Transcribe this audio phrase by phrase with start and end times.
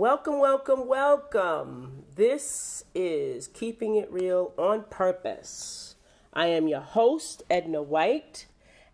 [0.00, 2.04] Welcome, welcome, welcome.
[2.16, 5.94] This is Keeping It Real on Purpose.
[6.32, 8.46] I am your host, Edna White,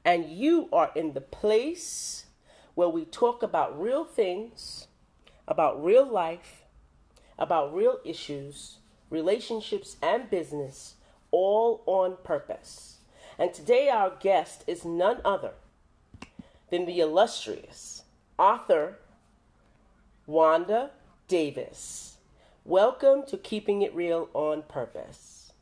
[0.04, 2.26] and you are in the place
[2.74, 4.88] where we talk about real things,
[5.46, 6.64] about real life,
[7.38, 10.96] about real issues, relationships, and business,
[11.30, 12.96] all on purpose.
[13.38, 15.52] And today, our guest is none other
[16.68, 18.02] than the illustrious
[18.40, 18.98] author
[20.26, 20.90] Wanda
[21.28, 22.18] Davis.
[22.64, 25.52] Welcome to Keeping It Real on Purpose.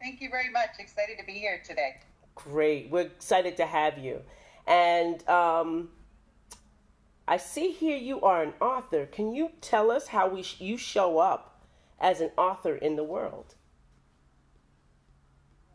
[0.00, 0.70] Thank you very much.
[0.78, 1.96] Excited to be here today.
[2.34, 2.90] Great.
[2.90, 4.20] We're excited to have you.
[4.66, 5.90] And um,
[7.28, 9.06] I see here you are an author.
[9.06, 11.62] Can you tell us how we sh- you show up
[12.00, 13.54] as an author in the world?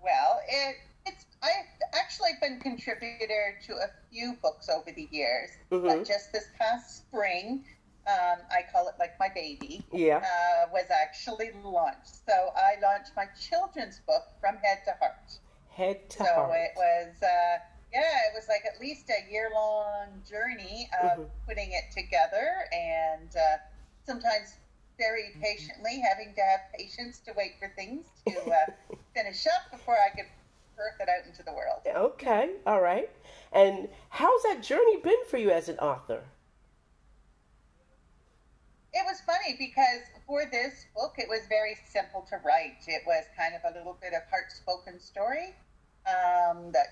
[0.01, 0.75] Well, it,
[1.05, 5.85] it's I've actually been contributor to a few books over the years, Mm-hmm.
[5.85, 7.65] but just this past spring,
[8.07, 10.17] um, I call it like my baby, Yeah.
[10.23, 12.25] uh, was actually launched.
[12.25, 15.39] So I launched my children's book from head to heart.
[15.69, 16.51] Head to So heart.
[16.55, 17.57] it was, uh,
[17.93, 21.29] yeah, it was like at least a year long journey of Mhm.
[21.45, 23.57] putting it together and uh,
[24.05, 24.55] sometimes
[24.97, 28.65] very patiently having to have patience to wait for things to uh,
[29.13, 30.25] finish up before I could
[30.75, 31.81] birth it out into the world.
[31.85, 32.51] Okay.
[32.65, 33.09] All right.
[33.51, 36.23] And how's that journey been for you as an author?
[38.97, 42.81] It was funny because for this book, it was very simple to write.
[42.87, 45.53] It was kind of a little bit of heart spoken story
[46.07, 46.87] um, that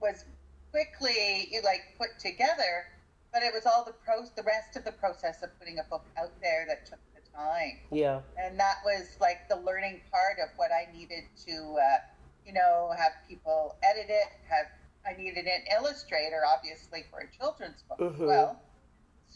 [0.00, 0.24] was
[0.72, 2.88] quickly like put together,
[3.32, 6.02] but it was all the pros, the rest of the process of putting a book
[6.18, 8.20] out there that took the time, Yeah.
[8.36, 11.98] and that was like the learning part of what I needed to, uh,
[12.44, 14.26] you know, have people edit it.
[14.48, 14.66] Have
[15.06, 18.26] I needed an illustrator, obviously, for a children's book as Mhm.
[18.26, 18.58] well.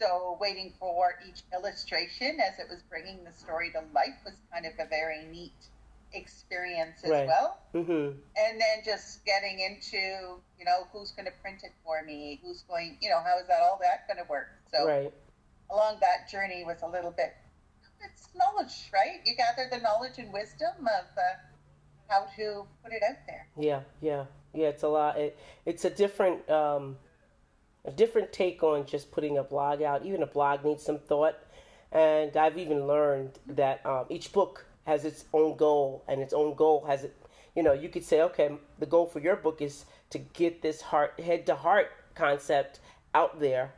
[0.00, 4.64] So waiting for each illustration as it was bringing the story to life was kind
[4.64, 5.52] of a very neat
[6.12, 7.26] experience as Right.
[7.26, 7.58] well.
[7.74, 8.18] Mm-hmm.
[8.36, 12.40] And then just getting into, you know, who's going to print it for me?
[12.42, 14.48] Who's going, you know, how is that all that going to work?
[14.72, 15.12] So Right.
[15.70, 17.34] along that journey was a little bit,
[18.02, 19.20] it's knowledge, right?
[19.26, 21.20] You gather the knowledge and wisdom of uh,
[22.08, 23.46] how to put it out there.
[23.58, 23.82] Yeah.
[24.00, 24.24] Yeah.
[24.54, 24.68] Yeah.
[24.68, 25.18] It's a lot.
[25.18, 26.96] It, it's a different, um,
[27.84, 30.04] a different take on just putting a blog out.
[30.04, 31.36] Even a blog needs some thought.
[31.92, 36.54] And I've even learned that um, each book has its own goal, and its own
[36.54, 37.16] goal has it.
[37.54, 40.80] You know, you could say, okay, the goal for your book is to get this
[40.80, 42.80] heart, head to heart concept
[43.14, 43.72] out there,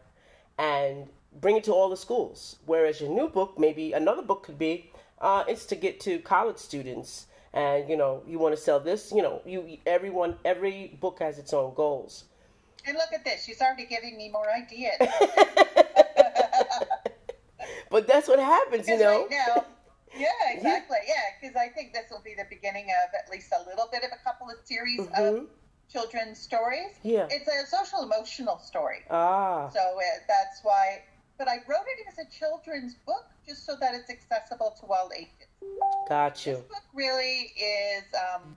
[0.58, 1.08] and
[1.40, 2.56] bring it to all the schools.
[2.66, 4.90] Whereas your new book, maybe another book could be,
[5.20, 9.12] uh, it's to get to college students, and you know, you want to sell this.
[9.14, 12.24] You know, you everyone, every book has its own goals.
[12.86, 14.96] And look at this, she's already giving me more ideas.
[17.90, 19.26] But that's what happens, you know.
[19.28, 19.64] right now,
[20.16, 23.68] yeah, exactly, yeah, because I think this will be the beginning of at least a
[23.68, 25.46] little bit of a couple of series of Mhm.
[25.90, 26.92] children's stories.
[27.02, 27.28] Yeah.
[27.30, 29.00] It's a social emotional story.
[29.10, 31.02] Ah, So uh, that's why,
[31.36, 35.10] but I wrote it as a children's book just so that it's accessible to all
[35.14, 35.28] ages.
[36.08, 36.54] got you.
[36.54, 38.56] This book really is um,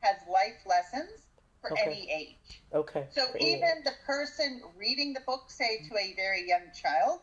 [0.00, 1.22] has life lessons
[1.60, 1.82] for Okay.
[1.82, 2.62] any age.
[2.74, 3.06] Okay.
[3.10, 3.42] So Great.
[3.42, 7.20] even the person reading the book, say to a very young child,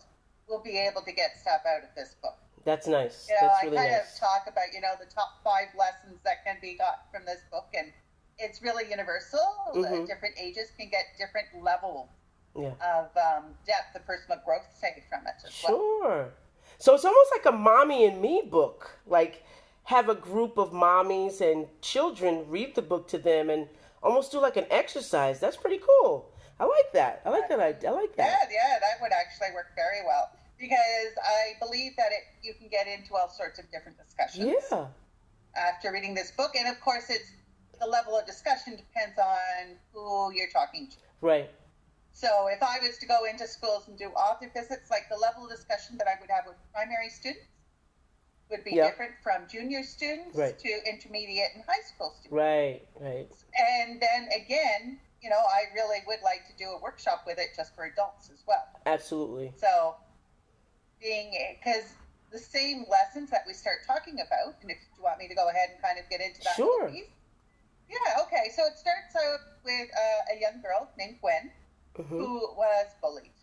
[0.47, 2.35] will be able to get stuff out of this book.
[2.65, 3.27] that's nice.
[3.29, 4.13] You know, That's I really kind nice.
[4.13, 7.41] of talk about you know the top five lessons that can be got from this
[7.51, 7.91] book, and
[8.37, 9.39] it's really universal.
[9.69, 10.07] Uh, Mhm.
[10.07, 12.09] different ages can get different levels
[12.55, 12.73] Yeah.
[12.81, 15.77] of um, depth of personal growth, say from it as well.
[15.77, 16.33] Sure.
[16.77, 18.99] So it's almost like a mommy and me book.
[19.05, 19.43] Like
[19.85, 23.67] have a group of mommies and children read the book to them and
[24.03, 25.39] almost do like an exercise.
[25.39, 26.31] That's pretty cool.
[26.59, 27.21] I like that.
[27.25, 27.59] I like that.
[27.59, 28.47] I, I like Yeah, that.
[28.51, 30.29] yeah, that would actually work very well
[30.59, 34.87] because I believe that it you can get into all sorts of different discussions Yeah.
[35.55, 37.31] after reading this book, and of course, it's
[37.79, 40.97] the level of discussion depends on who you're talking to.
[41.21, 41.49] Right.
[42.11, 45.45] So if I was to go into schools and do author visits, like the level
[45.45, 47.41] of discussion that I would have with primary students
[48.53, 48.87] would be Yeah.
[48.89, 50.57] different from junior students Right.
[50.59, 52.31] to intermediate and high school students.
[52.31, 52.87] Right.
[52.95, 53.29] Right.
[53.57, 57.49] And then again, you know, I really would like to do a workshop with it
[57.55, 58.67] just for adults as well.
[58.85, 59.53] Absolutely.
[59.57, 59.95] So
[61.01, 61.93] being because
[62.31, 65.49] the same lessons that we start talking about, and if you want me to go
[65.49, 66.89] ahead and kind of get into that Sure.
[66.89, 67.09] piece.
[67.89, 68.49] Yeah, okay.
[68.55, 71.51] So it starts out with uh, a young girl named Gwen
[71.95, 73.33] hmm who was bullied.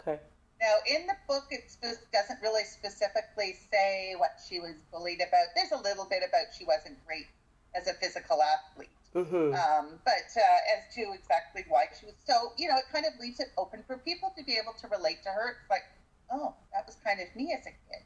[0.00, 0.20] Okay.
[0.60, 1.68] Now, in the book, it
[2.12, 5.52] doesn't really specifically say what she was bullied about.
[5.54, 7.26] There's a little bit about she wasn't great
[7.74, 12.14] as a physical athlete, hmm um, but uh, as to exactly why she was.
[12.24, 14.88] So, you know, it kind of leaves it open for people to be able to
[14.88, 15.56] relate to her.
[15.60, 15.84] It's like,
[16.32, 18.04] oh, that was kind of me as a kid.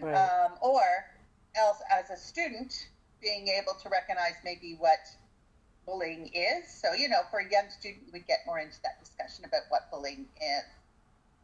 [0.00, 0.14] Right.
[0.14, 0.82] Um, or
[1.56, 2.88] else as a student,
[3.20, 5.02] being able to recognize maybe what
[5.84, 6.70] bullying is.
[6.70, 9.90] So, you know, for a young student, we get more into that discussion about what
[9.90, 10.64] bullying is.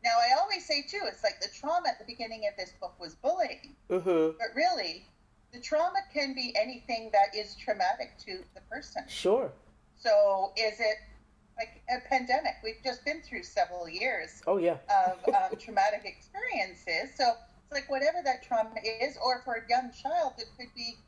[0.04, 2.94] Now, I always say too, it's like the trauma at the beginning of this book
[3.00, 4.36] was bullying, mm-hmm.
[4.38, 5.06] but really,
[5.52, 9.02] the trauma can be anything that is traumatic to the person.
[9.08, 9.50] Sure.
[9.96, 10.98] So, is it
[11.56, 12.56] like a pandemic?
[12.62, 14.76] We've just been through several years Oh yeah.
[15.06, 17.16] of um, traumatic experiences.
[17.16, 20.98] So it's like whatever that trauma is, or for a young child, it could be,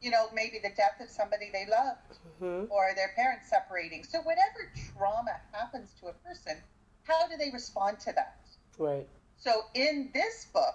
[0.00, 1.98] you know, maybe the death of somebody they loved
[2.42, 2.70] Mm-hmm.
[2.70, 4.02] or their parents separating.
[4.02, 6.56] So whatever trauma happens to a person,
[7.04, 8.43] how do they respond to that?
[8.78, 9.06] Right.
[9.36, 10.74] So in this book,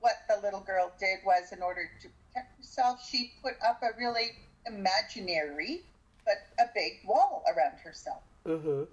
[0.00, 3.96] what the little girl did was, in order to protect herself, she put up a
[3.98, 4.32] really
[4.66, 5.82] imaginary
[6.24, 8.22] but a big wall around herself.
[8.46, 8.84] Mm-hmm.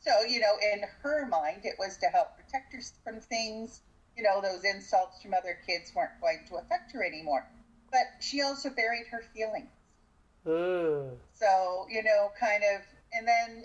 [0.00, 3.80] So, you know, in her mind, it was to help protect her from things.
[4.16, 7.46] You know, those insults from other kids weren't going to affect her anymore.
[7.90, 9.68] But she also buried her feelings.
[10.46, 11.10] Mm.
[11.34, 12.82] So, you know, kind of,
[13.12, 13.64] and then,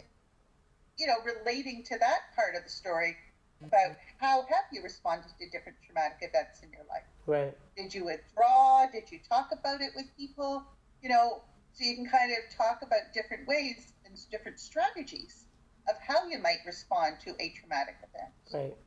[0.98, 3.16] you know, relating to that part of the story
[3.63, 7.04] about how have you responded to different traumatic events in your life?
[7.25, 7.56] Right.
[7.78, 8.88] Did you withdraw?
[8.92, 10.63] Did you talk about it with people?
[11.02, 11.42] You know,
[11.74, 15.46] so you can kind of talk about different ways and different strategies
[15.90, 18.34] of how you might respond to a traumatic event.
[18.54, 18.78] Right.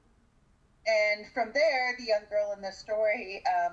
[0.86, 3.72] And from there, the young girl in the story, um,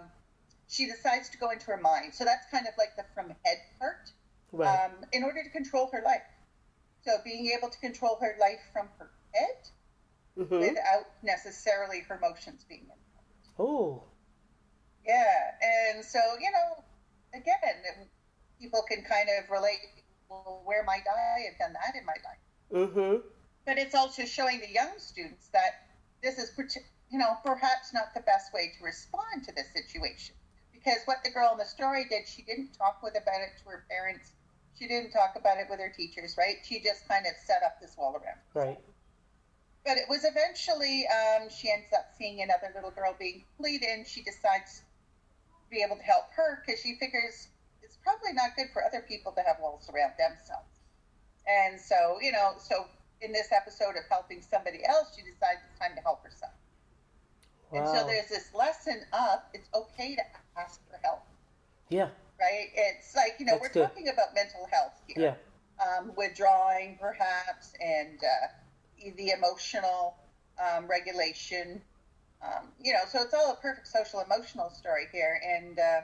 [0.68, 2.14] she decides to go into her mind.
[2.14, 4.12] So that's kind of like the from head part,
[4.54, 4.86] Right.
[4.86, 6.24] um, in order to control her life.
[7.04, 9.68] So being able to control her life from her head
[10.38, 10.60] mm-hmm.
[10.60, 13.64] without necessarily her emotions being in.
[13.64, 14.04] Oh.
[15.06, 16.84] Yeah, and so you know,
[17.34, 18.08] again,
[18.60, 19.80] people can kind of relate.
[20.30, 22.90] Well, where might I have done that in my life?
[22.90, 23.28] Mm-hmm.
[23.66, 25.92] But it's also showing the young students that
[26.24, 26.52] this is,
[27.10, 30.36] you know, perhaps not the best way to respond to this situation.
[30.72, 33.70] Because what the girl in the story did, she didn't talk with about it to
[33.70, 34.32] her parents.
[34.80, 36.58] She didn't talk about it with her teachers, right?
[36.64, 38.40] She just kind of set up this wall around.
[38.54, 38.80] Right.
[39.86, 44.06] But it was eventually, um, she ends up seeing another little girl being bullied, and
[44.06, 47.48] she decides to be able to help her because she figures
[47.82, 50.80] it's probably not good for other people to have walls around themselves.
[51.48, 52.88] And so, you know, so
[53.22, 56.54] in this episode of helping somebody else, she decides it's time to help herself.
[57.74, 61.24] And so there's this lesson of it's okay to ask for help,
[61.90, 62.10] Yeah.
[62.40, 62.70] right?
[62.74, 63.84] It's like, you know, That's we're good.
[63.84, 65.34] talking about mental health here Yeah.
[65.80, 68.48] um, withdrawing perhaps and uh,
[69.10, 70.16] the emotional
[70.60, 71.82] um, regulation
[72.42, 76.02] um, you know so it's all a perfect social emotional story here and uh,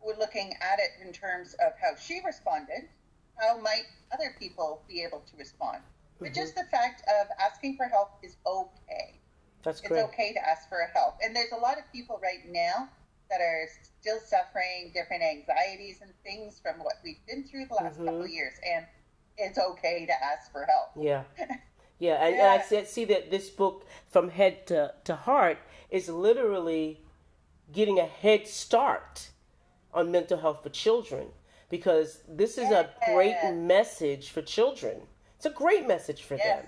[0.00, 2.88] we're looking at it in terms of how she responded
[3.36, 5.82] how might other people be able to respond
[6.18, 6.34] but Mhm.
[6.34, 9.20] just the fact of asking for help is okay
[9.62, 9.98] That's great.
[10.00, 11.16] it's okay to ask for help.
[11.22, 12.88] And there's a lot of people right now
[13.30, 13.66] that are
[14.00, 18.06] still suffering different anxieties and things from what we've been through the last Mhm.
[18.06, 18.58] couple of years.
[18.62, 18.86] And
[19.36, 20.90] it's okay to ask for help.
[20.96, 21.24] Yeah.
[22.00, 22.84] Yeah, and, and I Yeah.
[22.84, 25.58] see, that this book, From Head to, to Heart,
[25.90, 27.02] is literally
[27.70, 29.30] getting a head start
[29.94, 31.28] on mental health for children
[31.68, 35.06] because this is a great message for children.
[35.36, 36.46] It's a great message for Yes.
[36.62, 36.66] them,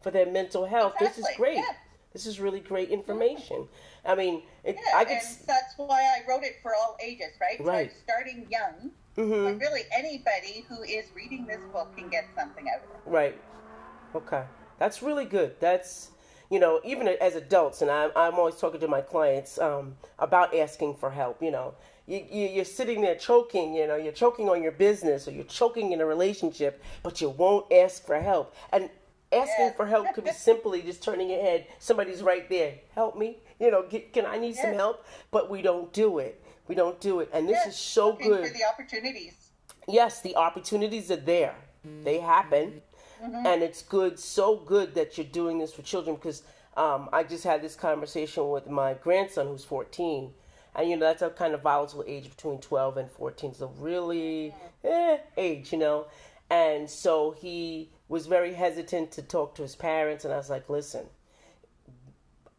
[0.00, 0.94] for their mental health.
[0.98, 1.56] This is great.
[1.56, 1.76] yeah.
[2.12, 3.68] This is really great information.
[4.04, 5.12] I mean, it, Yeah, I could.
[5.18, 7.58] and that's why I wrote it for all ages, right?
[7.58, 7.90] So Right.
[7.90, 12.68] I'm starting young, hmm but really anybody who is reading this book can get something
[12.68, 13.00] out of it.
[13.04, 13.40] Right.
[14.14, 14.42] Okay.
[14.80, 15.60] That's really good.
[15.60, 16.08] That's,
[16.50, 20.56] you know, even as adults, and I'm, I'm always talking to my clients um, about
[20.56, 21.40] asking for help.
[21.42, 21.74] You know,
[22.06, 25.44] you, you, you're sitting there choking, you know, you're choking on your business or you're
[25.44, 28.56] choking in a relationship, but you won't ask for help.
[28.72, 28.88] And
[29.30, 29.76] asking Yes.
[29.76, 33.36] for help could be simply just turning your head, somebody's right there, help me.
[33.60, 35.04] You know, get, can I need some help?
[35.30, 36.42] But we don't do it.
[36.68, 37.28] We don't do it.
[37.34, 39.34] And this Yeah, is so looking good for the opportunities.
[39.86, 41.54] yes, the opportunities are there.
[42.02, 42.80] They happen.
[43.22, 46.42] And it's good, so good that you're doing this for children because
[46.76, 50.32] um, I just had this conversation with my grandson who's 14.
[50.74, 53.54] And, you know, that's a kind of volatile age between 12 and 14.
[53.54, 56.06] So, really, eh, age, you know.
[56.48, 60.24] And so he was very hesitant to talk to his parents.
[60.24, 61.06] And I was like, listen,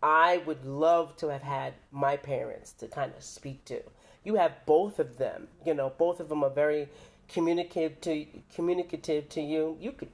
[0.02, 3.82] I would love to have had my parents to kind of speak to.
[4.24, 5.48] You have both of them.
[5.66, 6.90] You know, both of them are very
[7.28, 9.78] communicative to communicative to you.
[9.80, 10.10] You could.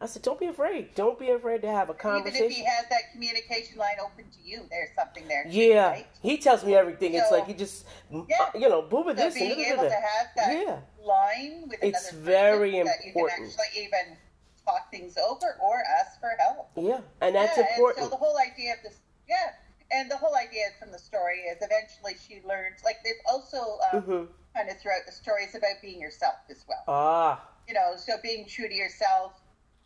[0.00, 0.94] I said, don't be afraid.
[0.94, 2.44] Don't be afraid to have a conversation.
[2.44, 5.44] Even if he has that communication line open to you, there's something there.
[5.48, 6.06] Yeah, Right?
[6.22, 7.14] he tells me everything.
[7.14, 8.22] it's like he just, Yeah.
[8.40, 10.80] uh, you know, boo So this and being da, able to have that Yeah.
[11.02, 14.16] line with It's another very person that you can actually even
[14.64, 16.70] talk things over or ask for help.
[16.76, 17.98] Yeah, and that's yeah, important.
[18.02, 19.54] And so the whole idea of this, yeah,
[19.90, 22.82] and the whole idea idea from the story is eventually she learns.
[22.84, 23.58] Like there's also
[23.92, 24.24] um, Mm-hmm.
[24.54, 26.84] kind of throughout the story is about being yourself as well.
[26.86, 29.32] Ah, You know, so being true to yourself,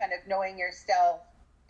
[0.03, 1.21] kind of knowing yourself,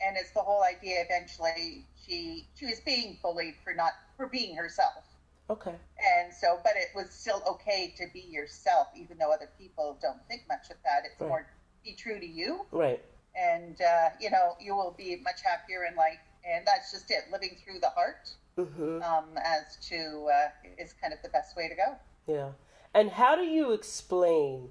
[0.04, 1.04] and it's the whole idea.
[1.04, 5.04] Eventually, she she was being bullied for not for being herself,
[5.50, 5.74] okay.
[6.16, 10.18] and so but it was still okay to be yourself, even though other people don't
[10.28, 11.02] think much of that.
[11.04, 11.28] It's Right.
[11.28, 11.46] more
[11.84, 13.02] be true to you, Right.
[13.36, 16.18] and uh, you know you will be much happier in life.
[16.44, 17.30] And that's just it.
[17.30, 19.00] Living through the heart Mm-hmm.
[19.00, 21.94] um, as to uh, is kind of the best way to go.
[22.26, 22.50] Yeah.
[22.92, 24.70] And how do you explain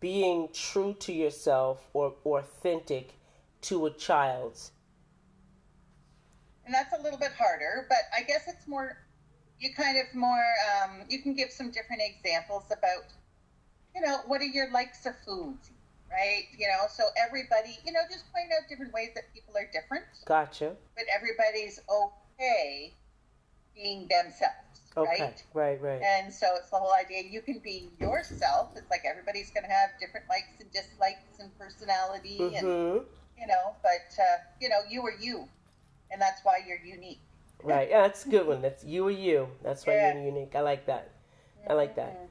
[0.00, 3.14] being true to yourself or, authentic
[3.62, 4.70] to a child?
[6.66, 8.98] and that's a little bit harder but i guess it's more
[9.58, 10.44] you kind of more
[10.84, 13.06] um, you can give some different examples about
[13.94, 15.70] you know what are your likes of foods
[16.10, 19.68] right you know so everybody you know just point out different ways that people are
[19.72, 20.76] different Gotcha.
[20.94, 22.92] but everybody's okay
[23.74, 25.20] being themselves Okay.
[25.20, 26.00] right Right, right.
[26.02, 29.70] and so it's the whole idea you can be yourself it's like everybody's going to
[29.70, 33.04] have different likes and dislikes and personality and Mm-hmm.
[33.40, 35.46] you know but uh, you know you are you
[36.10, 37.20] and that's why you're unique
[37.62, 37.88] Right.
[37.88, 38.60] Yeah, that's a good one.
[38.60, 39.48] That's you are you.
[39.62, 40.14] That's why Yeah.
[40.14, 40.54] you're unique.
[40.54, 41.10] I like that.
[41.68, 42.12] I like that.
[42.14, 42.28] Mhm.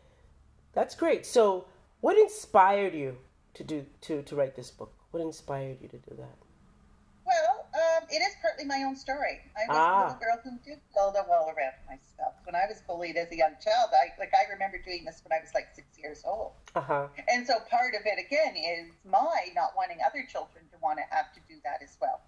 [0.73, 1.25] That's great.
[1.25, 1.65] So,
[1.99, 3.17] what inspired you
[3.55, 4.93] to do to to write this book?
[5.11, 6.37] What inspired you to do that?
[8.11, 9.41] It is partly my own story.
[9.55, 9.83] I was Ah.
[9.83, 12.33] a little girl who did build a wall around myself.
[12.43, 15.37] When I was bullied as a young child, I like I remember doing this when
[15.37, 16.53] I was like six years old.
[16.75, 17.07] Uh huh.
[17.27, 21.05] And so part of it again is my not wanting other children to want to
[21.15, 22.21] have to do that as well.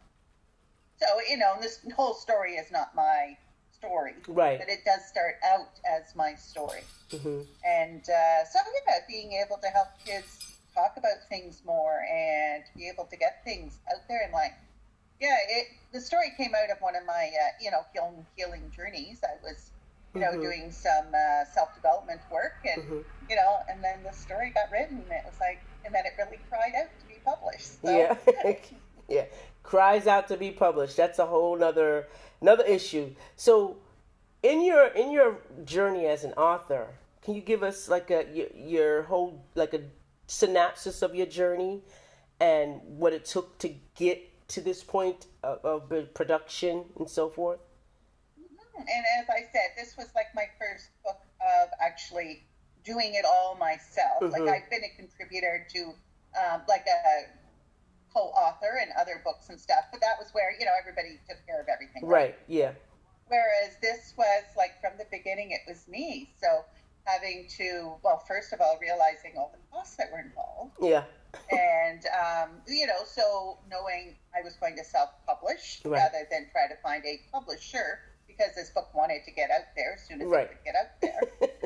[1.00, 3.38] So you know, this whole story is not my
[3.72, 4.58] story, Right.
[4.60, 6.82] but it does start out as my story.
[7.12, 7.42] Mm-hmm.
[7.64, 12.88] And uh, so, yeah, being able to help kids talk about things more and be
[12.90, 14.54] able to get things out there and like,
[15.20, 18.72] yeah, it, the story came out of one of my, uh, you know, healing, healing
[18.76, 19.22] journeys.
[19.24, 19.72] I was,
[20.14, 20.42] you know, Mhm.
[20.42, 23.06] doing some uh, self development work and, Mhm.
[23.30, 25.00] you know, and then the story got written.
[25.00, 27.82] And it was like, and then it really cried out to be published.
[27.82, 28.16] So, Yeah.
[29.08, 29.26] yeah.
[29.64, 30.96] Cries out to be published.
[30.98, 32.08] That's a whole other
[32.42, 33.16] another issue.
[33.36, 33.78] So
[34.44, 36.88] in your in your journey as an author,
[37.22, 39.82] can you give us like a your, your whole like a
[40.28, 41.82] synopsis of your journey
[42.40, 47.30] and what it took to get to this point of, of the production and so
[47.30, 47.60] forth?
[48.78, 52.44] And as I said, this was like my first book of actually
[52.84, 54.22] doing it all myself.
[54.22, 54.32] Mhm.
[54.32, 55.94] Like I've been a contributor to
[56.38, 57.30] um, like a
[58.14, 61.60] co-author and other books and stuff, but that was where you know everybody took care
[61.60, 62.06] of everything.
[62.06, 62.38] Right.
[62.48, 62.74] Yeah.
[63.28, 66.34] Whereas this was like from the beginning, it was me.
[66.40, 66.64] So
[67.04, 71.04] having to well, first of all, realizing all the costs that were involved Yeah.
[71.52, 76.00] And um, you know, so knowing I was going to self-publish Right.
[76.00, 79.94] rather than try to find a publisher because this book wanted to get out there
[79.94, 80.44] as soon as Right.
[80.44, 81.22] it could get out there,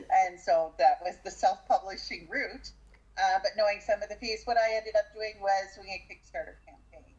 [0.28, 2.72] and so that was the self-publishing route.
[3.18, 6.00] Uh, but knowing some of the fees, what I ended up doing was doing a
[6.08, 7.14] Kickstarter campaign.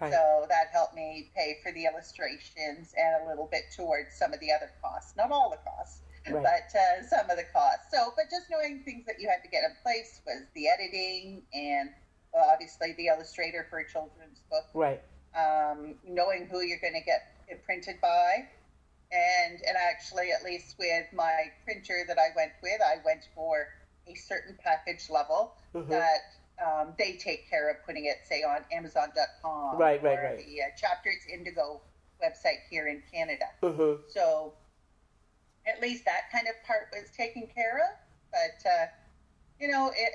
[0.00, 0.12] Right.
[0.12, 4.40] So that helped me pay for the illustrations and a little bit towards some of
[4.40, 6.00] the other costs, not all the costs,
[6.32, 6.42] Right.
[6.42, 7.86] but uh, some of the costs.
[7.92, 11.42] So, but just knowing things that you had to get in place was the editing
[11.52, 11.90] and
[12.32, 15.02] well, obviously the illustrator for a children's book, Right.
[15.36, 18.46] um, knowing who you're going to get it printed by.
[19.12, 23.68] And, and actually, at least with my printer that I went with, I went for
[24.08, 25.88] a certain package level Mhm.
[25.88, 26.20] that
[26.64, 29.76] um, they take care of putting it, say, on Amazon.com.
[29.76, 30.38] Right, right, right.
[30.38, 31.80] The uh, Chapters Indigo
[32.22, 33.46] website here in Canada.
[33.62, 34.02] Mm-hmm.
[34.08, 34.54] So
[35.66, 37.96] at least that kind of part was taken care of.
[38.30, 38.86] But uh,
[39.60, 40.12] you know, it.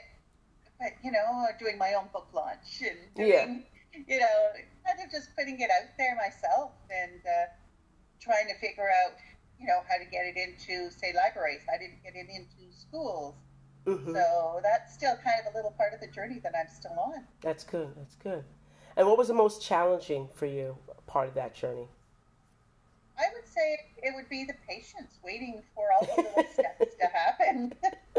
[0.80, 3.56] But you know, doing my own book launch and Yeah.
[4.08, 4.52] you know,
[4.86, 7.46] kind of just putting it out there myself and uh,
[8.22, 9.14] trying to figure out,
[9.60, 11.62] you know, how to get it into, say, libraries.
[11.74, 13.36] I didn't get it into schools,
[13.86, 14.14] Mm-hmm.
[14.14, 17.24] so that's still kind of a little part of the journey that I'm still on.
[17.42, 17.90] That's good.
[17.98, 18.44] That's good.
[18.96, 20.78] And what was the most challenging for you
[21.08, 21.88] part of that journey?
[23.20, 27.08] I would say it would be the patience waiting for all the little steps to
[27.12, 27.76] happen.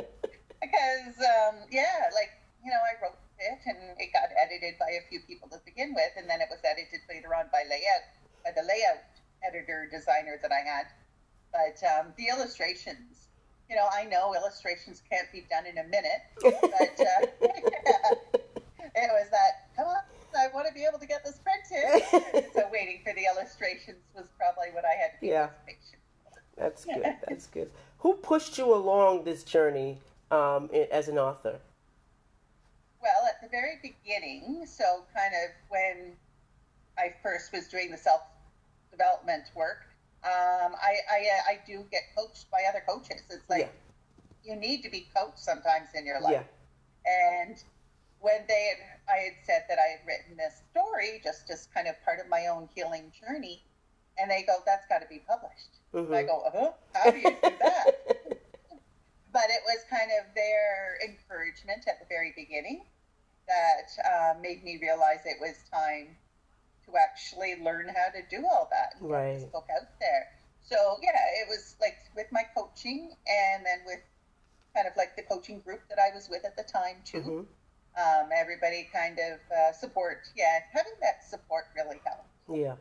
[0.60, 5.02] because, um, yeah, like, you know, I wrote it and it got edited by a
[5.08, 8.04] few people to begin with, and then it was edited later on by layout,
[8.44, 9.00] by the layout
[9.40, 10.86] editor designer that I had.
[11.48, 13.32] But um, the illustrations,
[13.68, 17.26] you know, I know illustrations can't be done in a minute, but uh,
[19.20, 20.00] was that, come on,
[20.32, 22.00] I want to be able to get this printed.
[22.54, 25.50] so waiting for the illustrations was probably what I had to be Yeah.
[26.56, 27.04] That's good.
[27.28, 27.70] That's good.
[28.00, 29.98] Who pushed you along this journey
[30.32, 31.60] um, as an author?
[33.00, 36.12] Well, at the very beginning, so kind of when
[36.98, 38.22] I first was doing the self
[38.90, 39.86] development work,
[40.22, 43.22] Um, I, I, uh, I do get coached by other coaches.
[43.30, 43.70] It's like
[44.44, 44.52] Yeah.
[44.52, 46.44] you need to be coached sometimes in your life.
[47.06, 47.46] Yeah.
[47.46, 47.56] And
[48.20, 51.88] when they, had, I had said that I had written this story just as kind
[51.88, 53.64] of part of my own healing journey,
[54.20, 56.72] and they go, "That's got to be published." And I go, "Uh-huh.
[56.94, 57.86] How do you do that?"
[59.32, 62.84] but it was kind of their encouragement at the very beginning
[63.46, 66.16] that uh, made me realize it was time
[66.86, 69.52] to actually learn how to do all that and get this Right.
[69.52, 70.28] book out there.
[70.62, 74.00] So yeah, it was like with my coaching, and then with
[74.74, 77.22] kind of like the coaching group that I was with at the time too.
[77.22, 77.46] Mhm.
[77.96, 80.28] Um, everybody kind of uh, support.
[80.36, 82.28] Yeah, having that support really helped.
[82.48, 82.76] Yeah.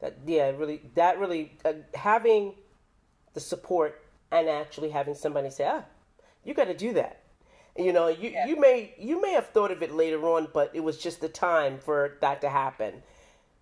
[0.00, 2.54] That yeah, really that really uh, having
[3.34, 5.84] the support and actually having somebody say, "Ah,
[6.44, 7.20] you got to do that."
[7.76, 8.46] You know, you Yeah.
[8.46, 11.28] you may you may have thought of it later on, but it was just the
[11.28, 13.02] time for that to happen.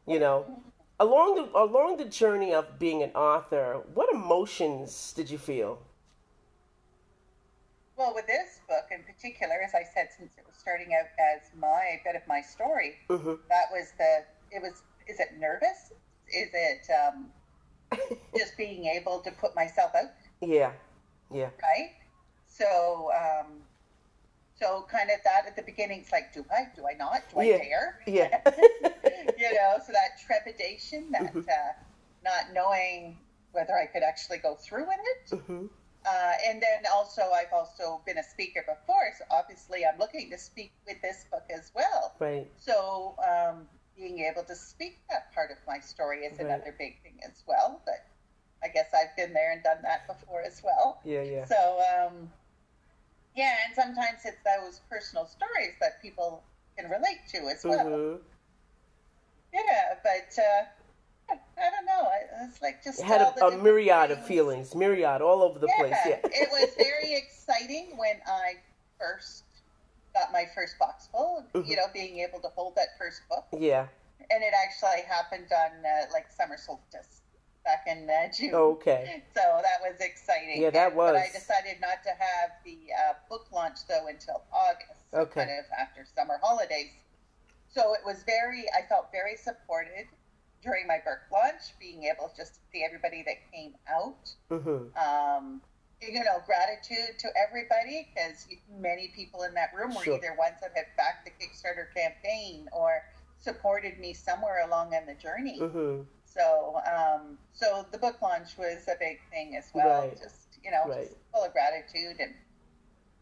[0.07, 0.63] You know,
[1.01, 5.83] along the along the journey of being an author, what emotions did you feel?
[7.97, 11.51] Well, with this book in particular, as I said, since it was starting out as
[11.59, 14.25] my bit of my story, hmm that was the.
[14.51, 14.83] It was.
[15.09, 15.93] Is it nervous?
[16.35, 17.31] Is it um,
[18.37, 20.11] just being able to put myself out?
[20.41, 20.73] Yeah,
[21.31, 21.91] yeah, right?
[22.47, 23.63] So, um,
[24.59, 27.39] so kind of that at the beginning, it's like, do I, do I not, do
[27.41, 27.59] I Yeah.
[27.59, 27.99] dare?
[28.07, 28.41] yeah,
[29.37, 31.49] you know, so that trepidation, that Mhm.
[31.49, 31.73] uh,
[32.25, 33.19] not knowing
[33.53, 35.39] whether I could actually go through with it.
[35.41, 35.67] hmm
[36.07, 40.39] Uh, and then also, I've also been a speaker before, so obviously I'm looking to
[40.39, 42.15] speak with this book as well.
[42.19, 46.47] right, So, um, being able to speak that part of my story is Right.
[46.47, 47.83] another big thing as well.
[47.85, 48.07] But
[48.63, 51.01] I guess I've been there and done that before as well.
[51.05, 52.33] yeah, yeah, So, um,
[53.35, 56.43] yeah, and sometimes it's those personal stories that people
[56.77, 57.87] can relate to as well.
[57.87, 58.17] hmm
[59.53, 60.65] Yeah, but uh,
[61.59, 62.11] I don't know.
[62.43, 65.97] It's like just It had a, a myriad of feelings, myriad all over the place.
[66.07, 68.57] Yeah, it was very exciting when I
[68.99, 69.45] first
[70.19, 71.45] got my first box full.
[71.55, 71.67] Mhm.
[71.67, 73.87] You know, being able to hold that first book, yeah.
[74.31, 77.23] and it actually happened on uh, like summer solstice
[77.65, 78.55] back in uh, June.
[78.55, 79.23] Okay.
[79.35, 80.61] So that was exciting.
[80.63, 81.13] Yeah, that was.
[81.13, 85.47] But I decided not to have the uh, book launch though until August, so Okay.
[85.47, 86.91] kind of after summer holidays.
[87.71, 90.07] So it was very, I felt very supported
[90.63, 94.35] during my book launch, being able to just to see everybody that came out.
[94.49, 95.61] hmm Um,
[96.01, 98.47] you know, gratitude to everybody because
[98.79, 100.17] many people in that room were Sure.
[100.17, 103.03] either ones that had backed the Kickstarter campaign or
[103.39, 105.59] supported me somewhere along in the journey.
[105.59, 110.03] hmm So, um, so the book launch was a big thing as well.
[110.03, 110.17] Right.
[110.19, 111.09] Just you know, Right.
[111.09, 112.35] just full of gratitude and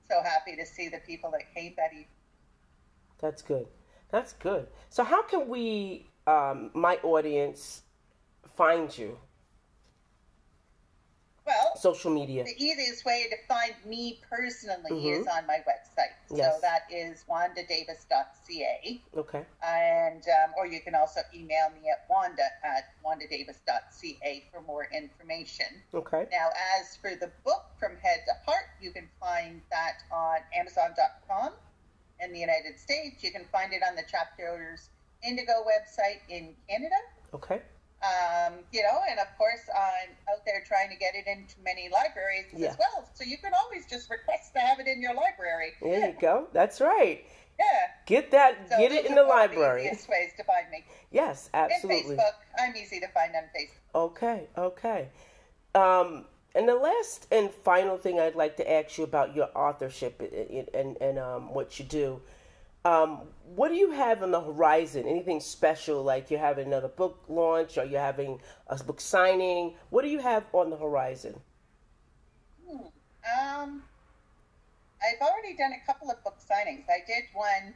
[0.08, 2.08] so happy to see the people that came that evening.
[3.18, 3.66] That's good.
[4.10, 4.68] That's good.
[4.90, 7.82] So, how can we, um, my audience,
[8.56, 9.18] find you?
[11.46, 12.42] Well, Social media.
[12.44, 15.20] the easiest way to find me personally Mhm.
[15.20, 16.14] is on my website.
[16.30, 16.54] Yes.
[16.54, 19.00] So that is wandadavis.ca.
[19.16, 19.46] Okay.
[19.62, 25.82] And um, or you can also email me at wanda at wandadavis.ca for more information.
[25.94, 26.26] Okay.
[26.32, 31.52] Now, as for the book From Head to Heart, you can find that on Amazon.com
[32.20, 33.22] in the United States.
[33.22, 34.88] You can find it on the Chapters
[35.22, 36.96] Indigo website in Canada.
[37.35, 37.62] Okay.
[38.06, 41.88] Um, you know, and of course, I'm out there trying to get it into many
[41.88, 42.68] libraries Yeah.
[42.68, 43.08] as well.
[43.14, 45.72] So you can always just request to have it in your library.
[45.82, 46.48] There you go.
[46.52, 47.24] That's right.
[47.58, 47.64] Yeah.
[48.04, 48.68] Get that.
[48.70, 49.86] So get it in the of library.
[49.86, 50.84] easiest ways to find me.
[51.10, 52.16] Yes, And absolutely.
[52.16, 52.34] Facebook.
[52.58, 53.98] I'm easy to find on Facebook.
[53.98, 54.48] Okay.
[54.58, 55.08] Okay.
[55.74, 60.20] Um, and the last and final thing I'd like to ask you about your authorship
[60.20, 62.20] and and, and um, what you do.
[62.87, 63.22] Um,
[63.55, 65.07] what do you have on the horizon?
[65.07, 66.03] Anything special?
[66.03, 69.75] Like you're having another book launch, or you're having a book signing?
[69.90, 71.40] What do you have on the horizon?
[72.70, 73.83] Um,
[75.03, 76.85] I've already done a couple of book signings.
[76.88, 77.75] I did one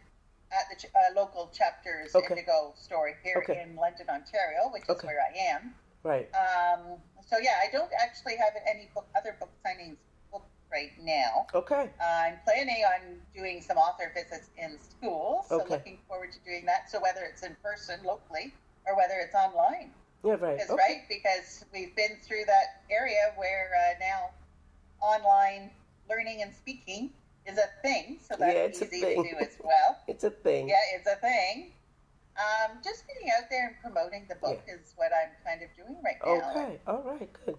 [0.53, 2.27] at the ch- uh, local chapters Okay.
[2.31, 3.63] Indigo store here Okay.
[3.63, 5.07] in London, Ontario, which is Okay.
[5.07, 5.75] where I am.
[6.03, 6.29] Right.
[6.35, 9.97] Um, so yeah, I don't actually have any book, other book signings
[10.73, 11.47] right now.
[11.55, 11.91] Okay.
[12.01, 15.75] I'm planning on doing some author visits in schools, so Okay.
[15.75, 16.91] looking forward to doing that.
[16.91, 18.55] So whether it's in person locally
[18.87, 20.33] or whether it's online, Yeah.
[20.39, 20.57] Right.
[20.59, 20.83] because Okay.
[20.83, 24.31] right because we've been through that area where uh, now
[25.01, 25.71] online
[26.09, 27.11] learning and speaking
[27.47, 29.25] is a thing, so that's Yeah, it's a easy thing.
[29.25, 29.99] to do as well.
[30.07, 30.69] It's a thing.
[30.69, 31.73] Yeah, it's a thing.
[32.37, 35.97] Um, just getting out there and promoting the book is what I'm kind of doing
[36.03, 36.51] right now.
[36.51, 36.81] Okay.
[36.87, 37.29] All right.
[37.45, 37.57] Good.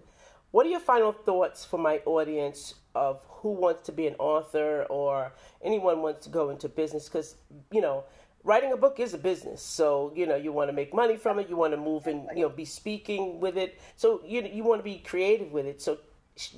[0.50, 4.86] What are your final thoughts for my audience of who wants to be an author
[4.88, 7.08] or anyone wants to go into business?
[7.08, 7.36] Because
[7.70, 8.04] you know,
[8.44, 9.62] writing a book is a business.
[9.62, 12.26] So, you know, you want to make money from it, you want to move and,
[12.34, 13.80] you know, be speaking with it.
[13.96, 15.80] So, you you want to be creative with it.
[15.80, 15.98] So,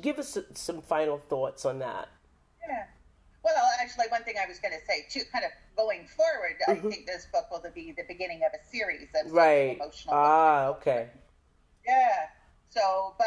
[0.00, 2.08] give us some final thoughts on that.
[2.66, 2.84] Yeah.
[3.42, 6.86] Well, actually, one thing I was going to say too, kind of going forward, mm-hmm.
[6.86, 9.76] I think this book will be the beginning of a series of right.
[9.76, 10.14] emotional.
[10.14, 11.08] Ah, okay.
[11.86, 12.28] Yeah.
[12.70, 13.26] So, but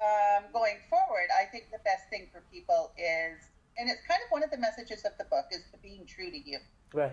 [0.00, 3.40] um, going forward, I think the best thing for people is,
[3.78, 6.30] and it's kind of one of the messages of the book, is to being true
[6.30, 6.58] to you.
[6.92, 7.12] Right.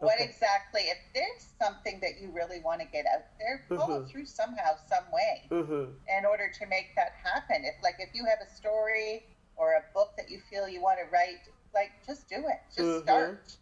[0.00, 0.06] Okay.
[0.06, 4.10] What exactly, if there's something that you really want to get out there, follow mm-hmm.
[4.10, 5.92] through somehow, some way, mm-hmm.
[6.18, 7.64] in order to make that happen.
[7.64, 10.98] If, like, if you have a story or a book that you feel you want
[11.04, 12.60] to write, like, just do it.
[12.74, 13.02] Just mm-hmm.
[13.02, 13.56] start.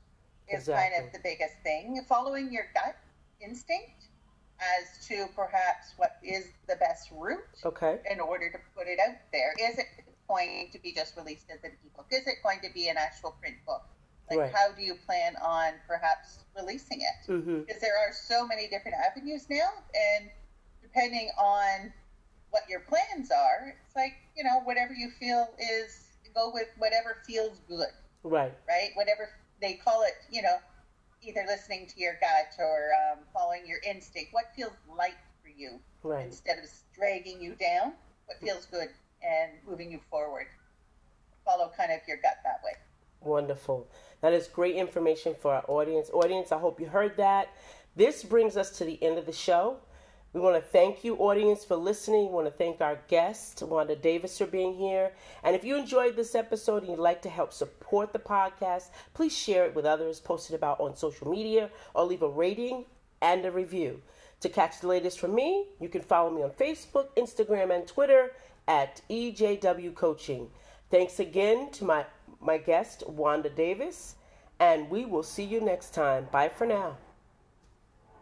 [0.50, 0.96] Is exactly.
[0.96, 2.00] kind of the biggest thing.
[2.08, 2.96] Following your gut
[3.42, 4.07] instinct
[4.60, 7.98] as to perhaps what is the best route okay.
[8.10, 9.54] in order to put it out there.
[9.58, 9.86] Is it
[10.28, 12.06] going to be just released as an ebook?
[12.10, 13.82] Is it going to be an actual print book?
[14.30, 14.52] Like, right.
[14.54, 17.30] how do you plan on perhaps releasing it?
[17.30, 17.60] Mm-hmm.
[17.60, 20.28] Because there are so many different avenues now, and
[20.82, 21.92] depending on
[22.50, 27.18] what your plans are, it's like, you know, whatever you feel is, go with whatever
[27.26, 27.88] feels good.
[28.22, 28.52] Right.
[28.68, 28.90] Right?
[28.94, 30.56] Whatever they call it, you know,
[31.22, 34.32] either listening to your gut or um, following your instinct.
[34.32, 36.26] What feels light for you right.
[36.26, 37.92] instead of dragging you down?
[38.26, 38.88] What feels good
[39.22, 40.46] and moving you forward?
[41.44, 42.72] Follow kind of your gut that way.
[43.20, 43.88] Wonderful.
[44.20, 46.10] That is great information for our audience.
[46.12, 47.48] Audience, I hope you heard that.
[47.96, 49.78] This brings us to the end of the show.
[50.34, 52.26] We want to thank you, audience, for listening.
[52.26, 55.12] We want to thank our guest, Wanda Davis, for being here.
[55.42, 59.36] And if you enjoyed this episode and you'd like to help support the podcast, please
[59.36, 62.84] share it with others, post it about on social media, or leave a rating
[63.22, 64.02] and a review.
[64.40, 68.32] To catch the latest from me, you can follow me on Facebook, Instagram, and Twitter
[68.68, 70.50] at EJW Coaching.
[70.90, 72.04] Thanks again to my,
[72.40, 74.16] my guest, Wanda Davis,
[74.60, 76.28] and we will see you next time.
[76.30, 76.98] Bye for now.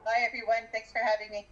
[0.04, 0.68] Bye, everyone.
[0.72, 1.48] Thanks for having me.